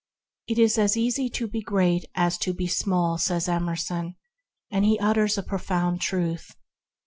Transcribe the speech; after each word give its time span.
"It 0.47 0.57
is 0.57 0.79
as 0.79 0.97
easy 0.97 1.29
to 1.29 1.47
be 1.47 1.61
great 1.61 2.05
as 2.15 2.39
to 2.39 2.55
be 2.55 2.65
small," 2.65 3.19
says 3.19 3.47
Emerson; 3.47 4.15
and 4.71 4.83
he 4.83 4.97
utters 4.97 5.37
a 5.37 5.43
profound 5.43 6.01
truth. 6.01 6.55